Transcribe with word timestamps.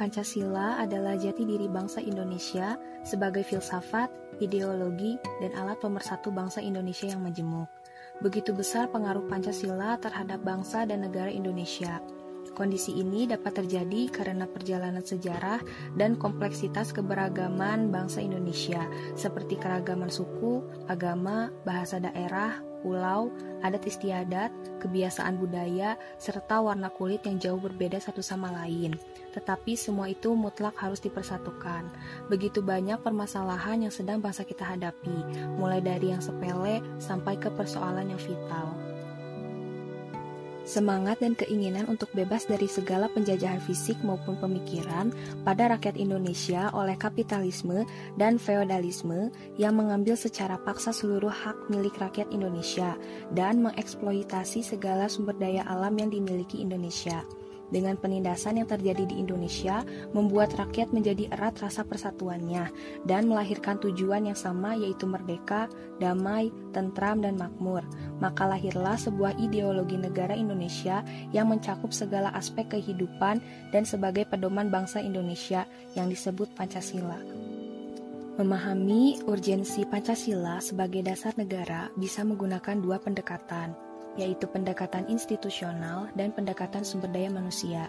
Pancasila 0.00 0.80
adalah 0.80 1.12
jati 1.12 1.44
diri 1.44 1.68
bangsa 1.68 2.00
Indonesia 2.00 2.80
sebagai 3.04 3.44
filsafat, 3.44 4.08
ideologi, 4.40 5.20
dan 5.44 5.52
alat 5.60 5.76
pemersatu 5.76 6.32
bangsa 6.32 6.64
Indonesia 6.64 7.12
yang 7.12 7.20
majemuk. 7.20 7.68
Begitu 8.24 8.56
besar 8.56 8.88
pengaruh 8.88 9.28
Pancasila 9.28 10.00
terhadap 10.00 10.40
bangsa 10.40 10.88
dan 10.88 11.04
negara 11.04 11.28
Indonesia. 11.28 12.00
Kondisi 12.56 12.96
ini 12.96 13.28
dapat 13.28 13.60
terjadi 13.60 14.08
karena 14.08 14.48
perjalanan 14.48 15.04
sejarah 15.04 15.60
dan 16.00 16.16
kompleksitas 16.16 16.96
keberagaman 16.96 17.92
bangsa 17.92 18.24
Indonesia, 18.24 18.80
seperti 19.12 19.60
keragaman 19.60 20.08
suku, 20.08 20.64
agama, 20.88 21.52
bahasa 21.68 22.00
daerah, 22.00 22.56
pulau, 22.80 23.32
adat 23.60 23.84
istiadat, 23.84 24.50
kebiasaan 24.80 25.36
budaya, 25.36 25.96
serta 26.16 26.60
warna 26.60 26.88
kulit 26.92 27.24
yang 27.28 27.36
jauh 27.40 27.60
berbeda 27.60 28.00
satu 28.00 28.20
sama 28.24 28.52
lain. 28.52 28.96
Tetapi 29.32 29.78
semua 29.78 30.10
itu 30.10 30.32
mutlak 30.34 30.76
harus 30.80 30.98
dipersatukan. 31.00 31.86
Begitu 32.28 32.64
banyak 32.64 33.00
permasalahan 33.00 33.86
yang 33.88 33.92
sedang 33.94 34.18
bangsa 34.18 34.42
kita 34.42 34.64
hadapi, 34.64 35.24
mulai 35.56 35.78
dari 35.78 36.12
yang 36.12 36.24
sepele 36.24 36.82
sampai 36.98 37.36
ke 37.38 37.48
persoalan 37.52 38.12
yang 38.12 38.20
vital. 38.20 38.99
Semangat 40.70 41.18
dan 41.18 41.34
keinginan 41.34 41.90
untuk 41.90 42.14
bebas 42.14 42.46
dari 42.46 42.70
segala 42.70 43.10
penjajahan 43.10 43.58
fisik 43.58 43.98
maupun 44.06 44.38
pemikiran 44.38 45.10
pada 45.42 45.66
rakyat 45.66 45.98
Indonesia 45.98 46.70
oleh 46.70 46.94
kapitalisme 46.94 47.82
dan 48.14 48.38
feodalisme 48.38 49.34
yang 49.58 49.74
mengambil 49.74 50.14
secara 50.14 50.62
paksa 50.62 50.94
seluruh 50.94 51.34
hak 51.34 51.74
milik 51.74 51.98
rakyat 51.98 52.30
Indonesia 52.30 52.94
dan 53.34 53.66
mengeksploitasi 53.66 54.62
segala 54.62 55.10
sumber 55.10 55.34
daya 55.42 55.66
alam 55.66 55.98
yang 55.98 56.14
dimiliki 56.14 56.62
Indonesia 56.62 57.26
dengan 57.70 57.96
penindasan 57.96 58.60
yang 58.60 58.68
terjadi 58.68 59.06
di 59.06 59.22
Indonesia 59.22 59.82
membuat 60.12 60.54
rakyat 60.58 60.90
menjadi 60.90 61.30
erat 61.32 61.58
rasa 61.62 61.86
persatuannya 61.86 62.68
dan 63.06 63.30
melahirkan 63.30 63.78
tujuan 63.80 64.28
yang 64.28 64.38
sama 64.38 64.76
yaitu 64.76 65.06
merdeka, 65.06 65.70
damai, 66.02 66.50
tentram, 66.74 67.22
dan 67.22 67.38
makmur. 67.38 67.82
Maka 68.18 68.46
lahirlah 68.46 68.98
sebuah 68.98 69.38
ideologi 69.40 69.96
negara 69.96 70.36
Indonesia 70.36 71.00
yang 71.30 71.48
mencakup 71.48 71.94
segala 71.94 72.34
aspek 72.36 72.68
kehidupan 72.68 73.40
dan 73.72 73.82
sebagai 73.86 74.26
pedoman 74.28 74.68
bangsa 74.68 75.00
Indonesia 75.00 75.64
yang 75.96 76.10
disebut 76.10 76.52
Pancasila. 76.58 77.18
Memahami 78.40 79.20
urgensi 79.28 79.84
Pancasila 79.84 80.64
sebagai 80.64 81.04
dasar 81.04 81.36
negara 81.36 81.92
bisa 81.92 82.24
menggunakan 82.24 82.80
dua 82.80 82.96
pendekatan, 82.96 83.89
yaitu 84.20 84.44
pendekatan 84.44 85.08
institusional 85.08 86.12
dan 86.12 86.28
pendekatan 86.36 86.84
sumber 86.84 87.08
daya 87.08 87.32
manusia. 87.32 87.88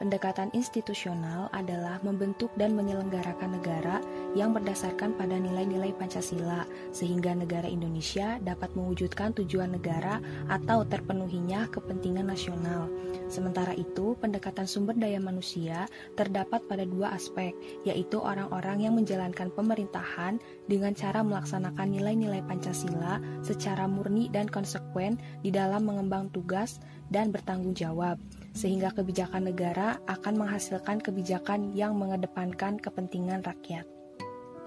Pendekatan 0.00 0.48
institusional 0.56 1.52
adalah 1.52 2.00
membentuk 2.00 2.48
dan 2.56 2.72
menyelenggarakan 2.72 3.60
negara 3.60 4.00
yang 4.32 4.56
berdasarkan 4.56 5.12
pada 5.14 5.36
nilai-nilai 5.36 5.92
Pancasila, 5.94 6.64
sehingga 6.90 7.36
negara 7.36 7.68
Indonesia 7.68 8.40
dapat 8.40 8.72
mewujudkan 8.72 9.36
tujuan 9.36 9.76
negara 9.76 10.18
atau 10.48 10.88
terpenuhinya 10.88 11.68
kepentingan 11.68 12.32
nasional. 12.32 12.88
Sementara 13.28 13.76
itu, 13.76 14.16
pendekatan 14.18 14.64
sumber 14.64 14.96
daya 14.96 15.20
manusia 15.20 15.84
terdapat 16.16 16.64
pada 16.66 16.88
dua 16.88 17.12
aspek, 17.12 17.52
yaitu 17.84 18.16
orang-orang 18.16 18.88
yang 18.88 18.96
menjalankan 18.96 19.52
pemerintahan 19.52 20.40
dengan 20.66 20.96
cara 20.96 21.20
melaksanakan 21.20 21.88
nilai-nilai 21.92 22.40
Pancasila 22.48 23.20
secara 23.44 23.84
murni 23.84 24.32
dan 24.32 24.48
konsekuen 24.48 25.20
di 25.44 25.52
dalam 25.52 25.84
mengembang 25.84 26.32
tugas 26.32 26.80
dan 27.12 27.28
bertanggung 27.28 27.76
jawab 27.76 28.16
sehingga 28.52 28.92
kebijakan 28.92 29.52
negara 29.52 29.98
akan 30.06 30.46
menghasilkan 30.46 31.00
kebijakan 31.00 31.72
yang 31.72 31.96
mengedepankan 31.96 32.78
kepentingan 32.78 33.44
rakyat. 33.44 33.84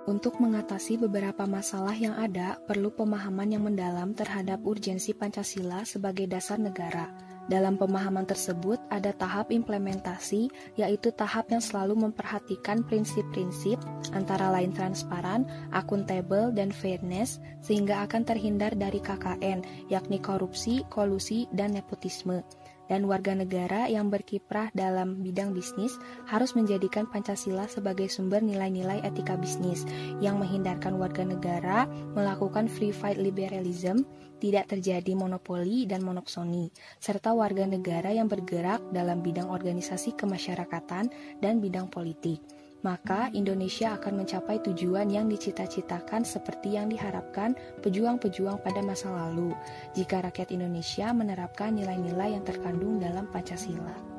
Untuk 0.06 0.38
mengatasi 0.38 1.02
beberapa 1.02 1.50
masalah 1.50 1.98
yang 1.98 2.14
ada, 2.14 2.62
perlu 2.70 2.94
pemahaman 2.94 3.50
yang 3.50 3.66
mendalam 3.66 4.14
terhadap 4.14 4.62
urgensi 4.62 5.18
Pancasila 5.18 5.82
sebagai 5.82 6.30
dasar 6.30 6.62
negara. 6.62 7.10
Dalam 7.50 7.78
pemahaman 7.78 8.26
tersebut, 8.26 8.78
ada 8.94 9.14
tahap 9.18 9.50
implementasi, 9.50 10.50
yaitu 10.78 11.10
tahap 11.10 11.50
yang 11.50 11.62
selalu 11.62 12.10
memperhatikan 12.10 12.86
prinsip-prinsip, 12.86 13.82
antara 14.14 14.54
lain 14.54 14.74
transparan, 14.78 15.46
akuntabel, 15.74 16.54
dan 16.54 16.70
fairness, 16.70 17.42
sehingga 17.66 18.06
akan 18.06 18.30
terhindar 18.30 18.78
dari 18.78 19.02
KKN, 19.02 19.90
yakni 19.90 20.22
korupsi, 20.22 20.86
kolusi, 20.94 21.50
dan 21.50 21.74
nepotisme 21.74 22.46
dan 22.92 23.10
warga 23.10 23.34
negara 23.34 23.90
yang 23.90 24.10
berkiprah 24.14 24.70
dalam 24.76 25.22
bidang 25.22 25.54
bisnis 25.54 25.98
harus 26.30 26.54
menjadikan 26.54 27.10
Pancasila 27.10 27.66
sebagai 27.66 28.10
sumber 28.10 28.42
nilai-nilai 28.42 29.02
etika 29.06 29.38
bisnis 29.38 29.86
yang 30.22 30.38
menghindarkan 30.42 30.98
warga 30.98 31.26
negara 31.26 31.90
melakukan 32.14 32.70
free 32.70 32.94
fight 32.94 33.18
liberalism, 33.18 34.06
tidak 34.38 34.70
terjadi 34.70 35.16
monopoli 35.16 35.88
dan 35.90 36.04
monopsoni, 36.04 36.70
serta 37.00 37.34
warga 37.34 37.66
negara 37.66 38.12
yang 38.12 38.30
bergerak 38.30 38.84
dalam 38.94 39.24
bidang 39.26 39.50
organisasi 39.50 40.14
kemasyarakatan 40.14 41.10
dan 41.40 41.64
bidang 41.64 41.88
politik 41.90 42.44
maka 42.86 43.34
Indonesia 43.34 43.98
akan 43.98 44.22
mencapai 44.22 44.62
tujuan 44.62 45.10
yang 45.10 45.26
dicita-citakan 45.26 46.22
seperti 46.22 46.78
yang 46.78 46.86
diharapkan 46.86 47.58
pejuang-pejuang 47.82 48.62
pada 48.62 48.86
masa 48.86 49.10
lalu 49.10 49.58
jika 49.98 50.22
rakyat 50.22 50.54
Indonesia 50.54 51.10
menerapkan 51.10 51.74
nilai-nilai 51.74 52.38
yang 52.38 52.46
terkandung 52.46 53.02
dalam 53.02 53.26
Pancasila. 53.34 54.15